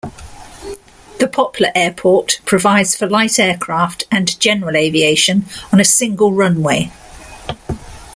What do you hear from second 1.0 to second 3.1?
The Poplar airport provides for